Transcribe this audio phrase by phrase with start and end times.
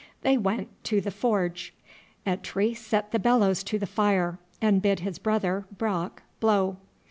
[0.23, 1.75] They went to the forge.
[2.25, 6.77] Eitri set the bellows to the fire, and bid his brother, Brock, blow.